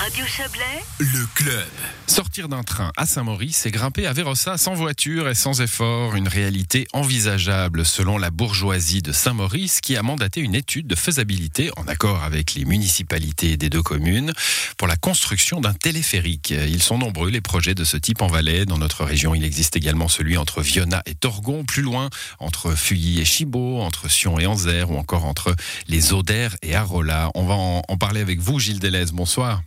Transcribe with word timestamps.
Radio 0.00 0.24
Chablais, 0.24 0.82
Le 0.98 1.26
club. 1.34 1.68
Sortir 2.06 2.48
d'un 2.48 2.62
train 2.62 2.90
à 2.96 3.04
Saint-Maurice 3.04 3.66
et 3.66 3.70
grimper 3.70 4.06
à 4.06 4.14
Vérossa 4.14 4.56
sans 4.56 4.72
voiture 4.72 5.28
et 5.28 5.34
sans 5.34 5.60
effort, 5.60 6.16
une 6.16 6.26
réalité 6.26 6.88
envisageable 6.94 7.84
selon 7.84 8.16
la 8.16 8.30
bourgeoisie 8.30 9.02
de 9.02 9.12
Saint-Maurice 9.12 9.82
qui 9.82 9.98
a 9.98 10.02
mandaté 10.02 10.40
une 10.40 10.54
étude 10.54 10.86
de 10.86 10.94
faisabilité 10.94 11.70
en 11.76 11.86
accord 11.86 12.24
avec 12.24 12.54
les 12.54 12.64
municipalités 12.64 13.58
des 13.58 13.68
deux 13.68 13.82
communes 13.82 14.32
pour 14.78 14.88
la 14.88 14.96
construction 14.96 15.60
d'un 15.60 15.74
téléphérique. 15.74 16.48
Ils 16.48 16.82
sont 16.82 16.96
nombreux 16.96 17.28
les 17.28 17.42
projets 17.42 17.74
de 17.74 17.84
ce 17.84 17.98
type 17.98 18.22
en 18.22 18.26
Valais. 18.26 18.64
Dans 18.64 18.78
notre 18.78 19.04
région, 19.04 19.34
il 19.34 19.44
existe 19.44 19.76
également 19.76 20.08
celui 20.08 20.38
entre 20.38 20.62
Viona 20.62 21.02
et 21.04 21.14
Torgon, 21.14 21.64
plus 21.64 21.82
loin 21.82 22.08
entre 22.38 22.74
Fuilly 22.74 23.20
et 23.20 23.26
Chibot, 23.26 23.82
entre 23.82 24.08
Sion 24.08 24.40
et 24.40 24.46
Anzère 24.46 24.90
ou 24.90 24.96
encore 24.96 25.26
entre 25.26 25.54
les 25.88 26.14
Odères 26.14 26.56
et 26.62 26.74
Arola. 26.74 27.30
On 27.34 27.44
va 27.44 27.54
en, 27.54 27.82
en 27.86 27.96
parler 27.98 28.22
avec 28.22 28.40
vous, 28.40 28.58
Gilles 28.58 28.80
Delez. 28.80 29.12
Bonsoir. 29.12 29.60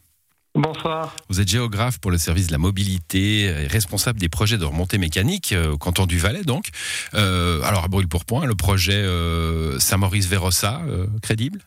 Bonsoir. 0.55 1.15
Vous 1.29 1.41
êtes 1.41 1.47
géographe 1.47 1.99
pour 1.99 2.11
le 2.11 2.19
service 2.19 2.45
de 2.47 2.51
la 2.51 2.59
mobilité 2.59 3.45
et 3.45 3.67
responsable 3.67 4.19
des 4.19 4.29
projets 4.29 4.59
de 4.59 4.65
remontée 4.65 4.99
mécanique 4.99 5.51
euh, 5.51 5.71
au 5.71 5.77
canton 5.79 6.05
du 6.05 6.19
Valais, 6.19 6.43
donc. 6.43 6.69
Euh, 7.15 7.61
alors, 7.63 7.85
à 7.85 7.87
brûle 7.87 8.07
pour 8.07 8.23
point, 8.23 8.45
le 8.45 8.53
projet 8.53 8.93
euh, 8.93 9.79
Saint-Maurice-Vérossa, 9.79 10.81
crédible? 11.23 11.59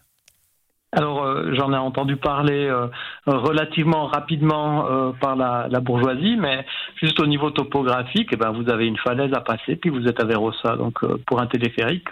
Alors, 0.97 1.23
euh, 1.25 1.55
j'en 1.55 1.73
ai 1.73 1.77
entendu 1.77 2.17
parler 2.17 2.65
euh, 2.67 2.87
relativement 3.27 4.07
rapidement 4.07 4.91
euh, 4.91 5.13
par 5.21 5.37
la, 5.37 5.69
la 5.71 5.81
bourgeoisie, 5.81 6.37
mais 6.41 6.65
juste 7.01 7.21
au 7.21 7.27
niveau 7.27 7.51
topographique, 7.51 8.31
eh 8.33 8.37
ben, 8.37 8.51
vous 8.51 8.71
avez 8.71 8.87
une 8.87 8.97
falaise 8.97 9.33
à 9.35 9.41
passer, 9.41 9.77
puis 9.77 9.91
vous 9.91 10.07
êtes 10.09 10.19
à 10.21 10.25
Vérossa. 10.25 10.77
Donc, 10.77 10.99
pour 11.27 11.41
un 11.41 11.47
téléphérique, 11.47 12.09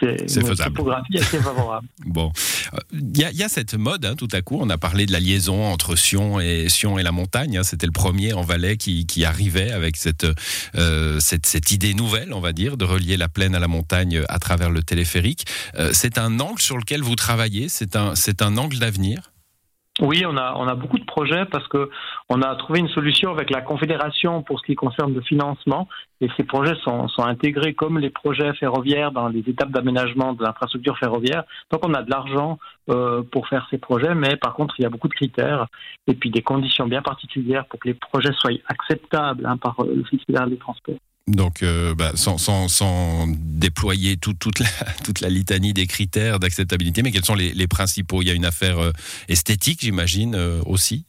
c'est 0.00 0.20
une 0.22 0.46
faisable. 0.46 0.74
topographie 0.74 1.16
assez 1.18 1.38
favorable. 1.38 1.86
Bon, 2.06 2.30
il 2.92 3.16
y, 3.18 3.24
a- 3.24 3.30
il 3.30 3.36
y 3.36 3.42
a 3.44 3.48
cette 3.48 3.74
mode, 3.74 4.04
hein, 4.04 4.14
tout 4.16 4.28
à 4.32 4.42
coup, 4.42 4.58
on 4.60 4.68
a 4.68 4.78
parlé 4.78 5.06
de 5.06 5.12
la 5.12 5.20
liaison 5.20 5.64
entre 5.64 5.96
Sion 5.96 6.38
et 6.40 6.68
Sion 6.68 6.98
et 6.98 7.02
la 7.02 7.12
montagne. 7.12 7.58
hein. 7.58 7.62
C'était 7.62 7.86
le 7.86 7.92
premier 7.92 8.32
en 8.34 8.42
Valais 8.42 8.76
qui, 8.76 9.06
qui 9.06 9.24
arrivait 9.24 9.70
avec 9.72 9.96
cette, 9.96 10.26
cette 11.20 11.46
cette 11.46 11.70
idée 11.72 11.94
nouvelle, 11.94 12.32
on 12.32 12.40
va 12.40 12.52
dire, 12.52 12.76
de 12.76 12.84
relier 12.84 13.16
la 13.16 13.28
plaine 13.28 13.54
à 13.54 13.58
la 13.60 13.68
montagne 13.68 14.22
à 14.28 14.38
travers 14.38 14.70
le 14.70 14.82
téléphérique. 14.82 15.44
C'est 15.92 16.18
un 16.18 16.40
angle 16.40 16.60
sur 16.60 16.76
lequel 16.76 17.00
vous 17.02 17.14
travaillez. 17.16 17.68
C'est 17.68 17.96
un 17.96 18.14
c'est 18.24 18.40
un 18.40 18.56
angle 18.56 18.78
d'avenir. 18.78 19.18
Oui, 20.00 20.24
on 20.26 20.36
a, 20.36 20.74
beaucoup 20.74 20.98
de 20.98 21.04
projets 21.04 21.44
parce 21.44 21.68
que 21.68 21.88
on 22.28 22.42
a 22.42 22.56
trouvé 22.56 22.80
une 22.80 22.88
solution 22.88 23.30
avec 23.30 23.48
la 23.50 23.60
Confédération 23.60 24.42
pour 24.42 24.58
ce 24.58 24.64
qui 24.66 24.74
concerne 24.74 25.14
le 25.14 25.20
financement. 25.20 25.86
Et 26.20 26.28
ces 26.36 26.42
projets 26.42 26.74
sont, 26.82 27.06
intégrés 27.18 27.74
comme 27.74 28.00
les 28.00 28.10
projets 28.10 28.52
ferroviaires 28.54 29.12
dans 29.12 29.28
les 29.28 29.44
étapes 29.46 29.70
d'aménagement 29.70 30.32
de 30.32 30.42
l'infrastructure 30.42 30.98
ferroviaire. 30.98 31.44
Donc 31.70 31.86
on 31.86 31.94
a 31.94 32.02
de 32.02 32.10
l'argent 32.10 32.58
euh, 32.90 33.22
pour 33.22 33.46
faire 33.46 33.68
ces 33.70 33.78
projets, 33.78 34.16
mais 34.16 34.36
par 34.36 34.54
contre 34.54 34.74
il 34.78 34.82
y 34.82 34.86
a 34.86 34.90
beaucoup 34.90 35.08
de 35.08 35.14
critères 35.14 35.66
et 36.08 36.14
puis 36.14 36.30
des 36.30 36.42
conditions 36.42 36.88
bien 36.88 37.02
particulières 37.02 37.66
pour 37.66 37.78
que 37.78 37.86
les 37.86 37.94
projets 37.94 38.32
soient 38.32 38.50
acceptables 38.66 39.46
hein, 39.46 39.58
par 39.58 39.76
le 39.84 40.02
fédéral 40.04 40.50
des 40.50 40.58
transports. 40.58 40.96
Donc, 41.26 41.62
euh, 41.62 41.94
bah, 41.94 42.12
sans, 42.16 42.36
sans, 42.36 42.68
sans 42.68 43.26
déployer 43.28 44.18
tout- 44.18 44.34
toute, 44.34 44.58
la, 44.58 44.66
toute 45.04 45.20
la 45.20 45.30
litanie 45.30 45.72
des 45.72 45.86
critères 45.86 46.38
d'acceptabilité, 46.38 47.02
mais 47.02 47.12
quels 47.12 47.24
sont 47.24 47.34
les, 47.34 47.54
les 47.54 47.66
principaux? 47.66 48.20
Il 48.20 48.28
y 48.28 48.30
a 48.30 48.34
une 48.34 48.44
affaire 48.44 48.78
euh, 48.78 48.92
esthétique, 49.28 49.80
j'imagine, 49.82 50.34
euh, 50.34 50.60
aussi 50.66 51.06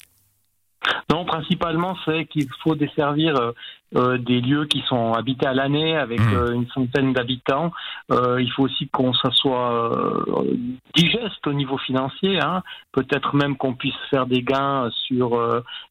Non, 1.11 1.25
principalement, 1.25 1.95
c'est 2.05 2.25
qu'il 2.25 2.47
faut 2.63 2.75
desservir 2.75 3.35
euh, 3.35 3.51
euh, 3.95 4.17
des 4.17 4.41
lieux 4.41 4.65
qui 4.65 4.81
sont 4.87 5.13
habités 5.13 5.45
à 5.45 5.53
l'année 5.53 5.95
avec 5.95 6.19
Mhm. 6.19 6.33
euh, 6.33 6.53
une 6.53 6.67
centaine 6.69 7.13
d'habitants. 7.13 7.71
Euh, 8.11 8.41
il 8.41 8.51
faut 8.51 8.63
aussi 8.63 8.87
qu'on 8.89 9.13
ça 9.13 9.29
soit 9.31 9.71
euh, 9.73 10.43
digeste 10.95 11.45
au 11.47 11.53
niveau 11.53 11.77
financier. 11.77 12.39
Hein. 12.41 12.63
Peut-être 12.91 13.35
même 13.35 13.55
qu'on 13.55 13.73
puisse 13.73 13.95
faire 14.09 14.25
des 14.25 14.41
gains 14.41 14.89
sur 15.07 15.39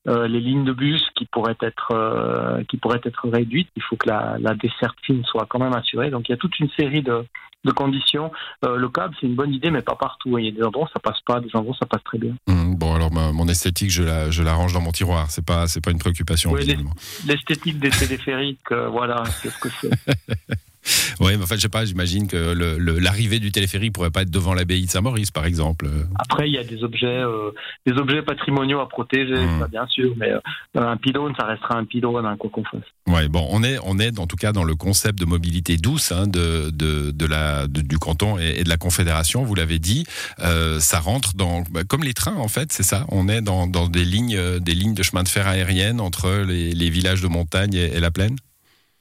les 0.07 0.41
lignes 0.41 0.65
de 0.65 0.73
bus 0.73 1.03
qui 1.15 1.25
pourraient 1.27 1.57
être 1.63 1.89
euh, 1.93 2.63
qui 2.69 2.77
pourraient 2.77 3.01
être 3.05 3.29
réduites. 3.29 3.69
Il 3.77 3.83
faut 3.83 3.97
que 3.97 4.09
la, 4.09 4.37
la 4.41 4.55
desserte 4.55 4.97
fine 5.03 5.25
soit 5.25 5.47
quand 5.49 5.59
même 5.61 5.75
assurée. 5.75 6.11
Donc 6.11 6.29
il 6.29 6.33
y 6.33 6.35
a 6.35 6.39
toute 6.39 6.59
une 6.59 6.71
série 6.71 7.03
de 7.03 7.25
de 7.65 7.71
conditions. 7.73 8.31
Euh, 8.65 8.77
le 8.77 8.89
câble, 8.89 9.15
c'est 9.21 9.27
une 9.27 9.35
bonne 9.35 9.53
idée, 9.53 9.71
mais 9.71 9.83
pas 9.83 9.97
partout. 9.97 10.39
Il 10.39 10.45
y 10.45 10.49
a 10.49 10.51
des 10.53 10.63
endroits 10.63 10.85
où 10.85 10.93
ça 10.93 11.01
passe 11.01 11.21
pas, 11.27 11.41
des 11.41 11.49
endroits 11.55 11.75
où 11.75 11.79
ça 11.79 11.87
passe 11.87 12.03
très 12.05 12.19
bien. 12.19 12.35
Hum, 12.49 12.75
Bon, 12.77 12.95
alors 12.95 13.13
ma- 13.13 13.33
mon 13.33 13.47
esthétique, 13.49 13.91
je 13.91 14.03
la, 14.03 14.31
je 14.31 14.43
la 14.43 14.55
range 14.55 14.73
dans 14.73 14.81
mon 14.81 14.91
tiroir. 14.93 15.31
C'est 15.31 15.45
pas, 15.45 15.67
c'est 15.69 15.81
pas 15.81 15.91
une 15.93 15.99
préoccupation. 15.99 16.51
Oui. 16.53 16.77
L'esthétique 17.27 17.79
des 17.79 17.91
téléphériques, 17.91 18.59
euh, 18.73 18.89
voilà, 18.89 19.23
c'est 19.43 19.49
ce 19.51 19.59
que 19.59 19.69
c'est. 19.81 19.91
Oui, 21.21 21.33
mais 21.37 21.45
en 21.45 21.47
fait, 21.47 21.57
je 21.57 21.61
sais 21.63 21.69
pas. 21.69 21.85
J'imagine 21.85 22.27
que 22.27 22.53
le- 22.53 22.79
le- 22.79 22.99
l'arrivée 22.99 23.39
du 23.39 23.53
téléphérique 23.53 23.93
pourrait 23.93 24.11
pas 24.11 24.23
être 24.23 24.31
devant 24.31 24.53
l'abbaye 24.55 24.85
de 24.85 24.91
Saint-Maurice, 24.91 25.31
par 25.31 25.47
exemple. 25.47 25.89
Après, 26.19 26.49
il 26.49 26.55
y 26.55 26.59
a 26.59 26.65
des 26.65 26.83
objets, 26.83 27.07
euh, 27.07 27.51
des 27.87 27.93
objets 27.93 28.23
patrimoniaux 28.23 28.81
à 28.81 28.89
protéger, 28.89 29.35
Mm. 29.47 29.61
ça, 29.61 29.69
bien 29.69 29.87
sûr, 29.87 30.13
mais 30.17 30.31
euh, 30.31 30.41
un 30.75 30.97
pylône, 30.97 31.33
ça 31.39 31.47
restera 31.47 31.77
un 31.79 31.85
pylône, 31.85 32.27
hein, 32.27 32.37
quoi 32.39 32.51
qu'on 32.51 32.65
fasse. 32.65 32.83
Ouais, 33.07 33.29
bon, 33.29 33.47
on 33.51 33.63
est, 33.63 33.79
on 33.85 33.99
est 33.99 34.19
en 34.19 34.27
tout 34.27 34.37
cas 34.37 34.53
dans 34.53 34.65
le 34.65 34.75
concept 34.75 35.19
de 35.19 35.25
mobilité 35.25 35.77
douce 35.77 36.11
hein, 36.13 36.27
de, 36.27 36.71
de, 36.71 37.11
de 37.11 37.27
la, 37.27 37.67
de- 37.67 37.81
du 37.83 37.99
canton 37.99 38.39
et, 38.39 38.61
et 38.61 38.65
de 38.65 38.69
la 38.69 38.77
confédération. 38.77 39.45
Vous 39.45 39.55
l'avez 39.55 39.79
dit, 39.79 40.05
euh, 40.41 40.81
ça 40.81 41.01
rentre 41.01 41.35
dans, 41.35 41.63
bah, 41.71 41.83
comme 41.87 42.03
les 42.03 42.15
trains 42.15 42.37
en 42.37 42.49
fait, 42.49 42.73
c'est 42.73 42.83
ça. 42.83 43.07
On 43.11 43.29
est 43.29 43.41
dans, 43.43 43.67
dans 43.67 43.89
des 43.89 44.05
lignes, 44.05 44.37
euh, 44.37 44.59
des 44.59 44.75
lignes 44.75 44.95
de 44.95 45.03
chemin 45.03 45.23
de 45.23 45.29
fer 45.29 45.47
aérienne 45.47 46.01
entre 46.01 46.45
les, 46.47 46.73
les 46.73 46.91
villages 46.91 47.21
de 47.23 47.29
montagne 47.29 47.75
et, 47.75 47.95
et 47.97 48.01
la 48.01 48.11
plaine. 48.11 48.37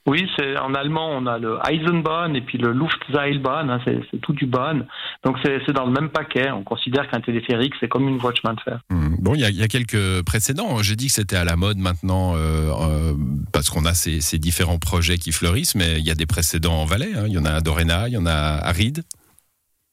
Oui, 0.05 0.27
c'est 0.37 0.57
en 0.57 0.73
allemand, 0.73 1.11
on 1.11 1.25
a 1.27 1.37
le 1.37 1.57
Eisenbahn 1.69 2.35
et 2.35 2.41
puis 2.41 2.57
le 2.57 2.73
Luftseilbahn, 2.73 3.69
hein, 3.69 3.79
c'est 3.85 4.19
tout 4.21 4.33
du 4.33 4.45
Bahn. 4.45 4.85
Donc 5.23 5.37
c'est 5.43 5.71
dans 5.71 5.85
le 5.85 5.91
même 5.91 6.09
paquet. 6.09 6.51
On 6.51 6.63
considère 6.63 7.09
qu'un 7.09 7.21
téléphérique, 7.21 7.73
c'est 7.79 7.87
comme 7.87 8.07
une 8.09 8.17
voie 8.17 8.31
de 8.31 8.37
chemin 8.37 8.53
de 8.53 8.59
fer. 8.61 8.79
Hum, 8.91 9.15
Bon, 9.19 9.35
il 9.35 9.39
y 9.39 9.63
a, 9.63 9.67
quelques 9.69 10.21
précédents. 10.25 10.83
J'ai 10.83 10.97
dit 10.97 11.07
que 11.07 11.13
c'était 11.13 11.37
à 11.37 11.45
la 11.45 11.55
mode 11.55 11.77
maintenant 11.77 12.35
euh, 12.35 12.71
euh, 12.71 13.13
parce 13.53 13.69
qu'on 13.69 13.85
a 13.85 13.93
ces, 13.93 14.19
différents 14.37 14.79
projets 14.79 15.17
qui 15.17 15.31
fleurissent, 15.31 15.75
mais 15.75 15.99
il 15.99 16.05
y 16.05 16.11
a 16.11 16.15
des 16.15 16.25
précédents 16.25 16.81
en 16.81 16.85
Valais. 16.85 17.13
hein. 17.15 17.23
Il 17.27 17.33
y 17.33 17.37
en 17.37 17.45
a 17.45 17.51
à 17.51 17.61
Doréna, 17.61 18.09
il 18.09 18.13
y 18.15 18.17
en 18.17 18.25
a 18.25 18.31
à 18.31 18.71
Ride. 18.73 19.03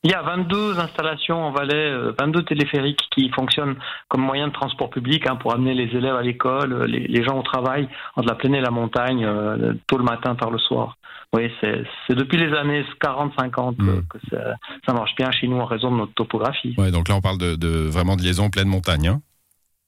Il 0.03 0.11
y 0.11 0.15
a 0.15 0.23
22 0.23 0.79
installations 0.79 1.45
en 1.45 1.51
Valais, 1.53 1.75
euh, 1.75 2.13
22 2.19 2.43
téléphériques 2.45 3.03
qui 3.15 3.29
fonctionnent 3.31 3.77
comme 4.09 4.23
moyen 4.23 4.49
de 4.49 4.53
transport 4.53 4.89
public 4.89 5.27
hein, 5.29 5.37
pour 5.37 5.53
amener 5.53 5.75
les 5.75 5.95
élèves 5.95 6.15
à 6.17 6.23
l'école, 6.23 6.73
euh, 6.73 6.87
les, 6.87 7.01
les 7.07 7.23
gens 7.23 7.39
au 7.39 7.43
travail, 7.43 7.87
entre 8.17 8.29
la 8.29 8.35
plaine 8.35 8.55
et 8.55 8.63
la 8.63 8.71
montagne, 8.71 9.23
euh, 9.27 9.75
tôt 9.87 9.99
le 9.99 10.05
matin, 10.05 10.35
tard 10.37 10.51
le 10.51 10.59
soir. 10.59 10.97
Oui, 11.35 11.53
c'est 11.61 11.85
depuis 12.15 12.39
les 12.39 12.53
années 12.57 12.83
40-50 13.01 13.77
Mm. 13.79 13.89
euh, 13.89 14.01
que 14.09 14.19
ça, 14.31 14.55
ça 14.87 14.93
marche 14.95 15.15
bien 15.17 15.31
chez 15.33 15.47
nous 15.49 15.59
en 15.61 15.67
raison 15.67 15.91
de 15.93 15.97
notre 15.99 16.15
topographie. 16.15 16.75
Ouais, 16.79 16.91
donc 16.91 17.09
là, 17.09 17.17
on 17.17 17.21
parle 17.21 17.39
de, 17.39 17.55
de 17.57 17.69
vraiment 17.69 18.17
de 18.17 18.23
liaison 18.23 18.49
pleine 18.49 18.69
montagne. 18.69 19.07
hein? 19.07 19.21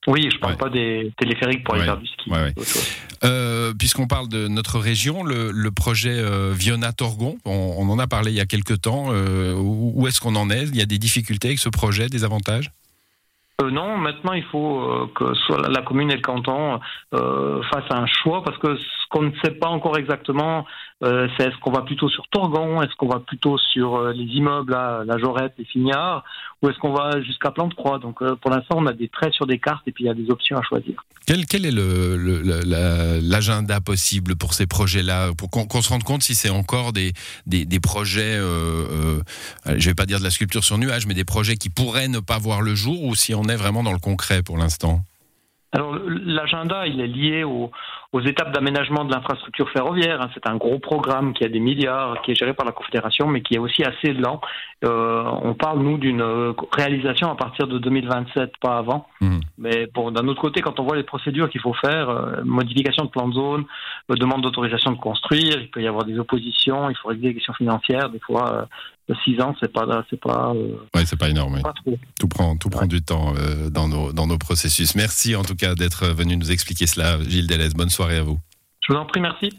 Oui, 0.07 0.29
je 0.33 0.39
parle 0.41 0.53
Ouais. 0.55 0.59
pas 0.59 0.69
des 0.69 1.13
téléphériques 1.17 1.65
pour 1.65 1.75
aller 1.75 1.83
Ouais. 1.85 1.87
faire 1.89 1.97
du 1.97 2.07
ski. 2.07 2.31
Ouais, 2.31 2.53
Euh, 3.25 3.73
Puisqu'on 3.79 4.07
parle 4.07 4.29
de 4.29 4.49
notre 4.49 4.79
région, 4.79 5.23
le, 5.25 5.71
projet 5.71 6.15
euh, 6.19 6.53
Viona-Torgon, 6.55 7.39
on, 7.45 7.89
en 7.89 7.99
a 7.99 8.07
parlé 8.07 8.31
il 8.33 8.37
y 8.37 8.41
a 8.41 8.47
quelques 8.47 8.81
temps. 8.81 9.07
euh, 9.11 9.55
où 9.55 10.07
est-ce 10.07 10.21
qu'on 10.21 10.37
en 10.37 10.51
est? 10.51 10.65
Il 10.65 10.77
y 10.77 10.83
a 10.83 10.87
des 10.87 10.99
difficultés 10.99 11.49
avec 11.49 11.59
ce 11.59 11.69
projet, 11.69 12.09
des 12.09 12.25
avantages? 12.25 12.71
Euh, 13.61 13.71
non, 13.71 13.97
maintenant 13.99 14.33
il 14.33 14.45
faut 14.45 15.09
que 15.15 15.35
soit 15.35 15.69
la- 15.69 15.83
commune 15.83 16.11
et 16.11 16.17
le 16.17 16.23
canton 16.23 16.81
fassent 17.13 17.91
un 17.91 18.07
choix 18.07 18.43
parce 18.43 18.59
que 18.59 18.77
qu'on 19.13 19.23
ne 19.23 19.31
sait 19.45 19.51
pas 19.53 19.69
encore 19.69 19.97
exactement, 19.99 20.65
euh, 21.05 21.29
c'est 21.37 21.45
est-ce 21.49 21.57
qu'on 21.61 21.71
va 21.71 21.83
plutôt 21.83 22.09
sur 22.09 22.27
Torgon, 22.29 22.81
est-ce 22.83 22.95
qu'on 22.97 23.09
va 23.09 23.21
plutôt 23.21 23.59
sur 23.59 23.97
euh, 23.97 24.13
les 24.13 24.25
immeubles, 24.25 24.73
là, 24.73 25.03
la 25.05 25.19
Jorette, 25.19 25.53
les 25.59 25.65
Fignards, 25.67 26.25
ou 26.63 26.69
est-ce 26.69 26.79
qu'on 26.79 26.95
va 26.95 27.21
jusqu'à 27.21 27.51
Plante 27.51 27.75
Croix. 27.75 27.99
Donc 27.99 28.23
euh, 28.23 28.35
pour 28.37 28.51
l'instant 28.51 28.77
on 28.79 28.87
a 28.87 28.93
des 28.93 29.09
traits 29.09 29.35
sur 29.35 29.47
des 29.47 29.59
cartes 29.59 29.87
et 29.87 29.93
puis 29.93 30.05
il 30.05 30.07
y 30.07 30.11
a 30.11 30.15
des 30.15 30.31
options 30.31 30.57
à 30.57 30.63
choisir. 30.63 30.95
quel, 31.27 31.45
quel 31.47 31.67
est 31.67 31.71
le- 31.71 32.17
le- 32.17 32.43
le- 32.43 32.63
la- 32.65 33.21
l'agenda 33.21 33.81
possible 33.81 34.35
pour 34.37 34.55
ces 34.55 34.67
projets-là? 34.67 35.33
Pour 35.37 35.51
qu'on 35.51 35.83
se 35.83 35.91
rende 35.91 36.05
compte 36.05 36.23
si 36.23 36.35
c'est 36.35 36.51
encore 36.51 36.93
des, 36.93 37.13
des, 37.47 37.65
des 37.67 37.81
projets, 37.81 38.39
je 38.39 39.87
vais 39.89 39.95
pas 39.95 40.07
dire 40.07 40.19
de 40.21 40.25
la 40.25 40.31
sculpture 40.31 40.65
sur 40.65 40.79
nuage, 40.79 41.07
mais 41.07 41.15
des 41.15 41.25
projets 41.25 41.57
qui 41.57 41.69
pourraient 41.71 42.09
ne 42.09 42.21
pas 42.21 42.39
voir 42.39 42.63
le 42.63 42.75
jour 42.75 43.05
ou 43.05 43.15
si 43.15 43.35
on 43.35 43.45
est 43.45 43.57
vraiment 43.57 43.83
dans 43.83 43.93
le 43.93 43.99
concret 43.99 44.43
pour 44.43 44.57
l'instant? 44.57 45.01
Alors 45.75 45.97
l'agenda, 46.39 46.87
il 46.87 47.01
est 47.01 47.07
lié 47.07 47.45
aux, 47.45 47.71
aux 48.13 48.21
étapes 48.21 48.53
d'aménagement 48.53 49.05
de 49.07 49.13
l'infrastructure 49.13 49.71
ferroviaire. 49.71 50.21
hein. 50.21 50.29
C'est 50.35 50.47
un 50.47 50.57
gros 50.57 50.79
programme 50.79 51.33
qui 51.33 51.45
a 51.45 51.49
des 51.49 51.61
milliards, 51.61 52.21
qui 52.23 52.33
est 52.33 52.35
géré 52.35 52.53
par 52.53 52.67
la 52.67 52.73
Confédération, 52.73 53.27
mais 53.27 53.41
qui 53.41 53.55
est 53.55 53.59
aussi 53.59 53.83
assez 53.85 54.13
lent. 54.13 54.41
Euh, 54.85 55.23
on 55.43 55.55
parle, 55.55 55.81
nous, 55.81 55.97
d'une 55.97 56.21
euh, 56.21 56.53
réalisation 56.77 57.31
à 57.31 57.37
partir 57.37 57.67
de 57.67 57.79
2027, 57.79 58.53
pas 58.61 58.77
avant. 58.79 59.07
Mhm. 59.23 59.41
Mais 59.59 59.89
bon, 59.95 60.11
d'un 60.11 60.27
autre 60.29 60.41
côté, 60.43 60.61
quand 60.61 60.79
on 60.79 60.85
voit 60.85 60.97
les 60.97 61.05
procédures 61.05 61.49
qu'il 61.49 61.61
faut 61.63 61.73
faire, 61.75 62.11
euh, 62.11 62.43
modification 62.45 63.05
de 63.05 63.11
plan 63.11 63.29
de 63.29 63.35
zone, 63.35 63.65
euh, 64.11 64.15
demande 64.17 64.43
d'autorisation 64.43 64.91
de 64.93 64.99
construire, 64.99 65.59
il 65.61 65.71
peut 65.71 65.81
y 65.83 65.87
avoir 65.89 66.05
des 66.05 66.19
oppositions, 66.19 66.91
il 66.91 66.97
faut 66.97 67.09
régler 67.09 67.29
des 67.29 67.35
questions 67.37 67.55
financières. 67.55 68.11
Des 68.11 68.21
fois, 68.21 68.67
euh, 69.11 69.15
six 69.25 69.41
ans, 69.41 69.55
c'est 69.61 69.73
pas, 69.73 70.05
c'est 70.11 70.21
pas, 70.21 70.53
Ouais, 70.95 71.05
c'est 71.07 71.19
pas 71.19 71.29
énorme. 71.29 71.55
oui. 71.55 71.63
pas 71.63 71.73
trop. 71.75 71.97
Tout 72.19 72.29
prend, 72.29 72.57
tout 72.57 72.71
prend 72.71 72.87
du 72.87 73.03
temps 73.03 73.35
dans, 73.71 73.87
nos, 73.89 74.13
dans 74.13 74.27
nos 74.27 74.39
processus. 74.39 74.95
Merci 74.95 75.37
en 75.37 75.43
tout 75.43 75.55
cas 75.57 75.75
d'être 75.75 76.07
venu 76.07 76.37
nous 76.37 76.51
expliquer 76.51 76.87
cela, 76.87 77.19
Gilles 77.29 77.47
Delez. 77.47 77.71
Bonne 77.77 77.91
Je 78.81 78.93
vous 78.93 78.99
en 78.99 79.07
prie, 79.07 79.21
merci. 79.21 79.51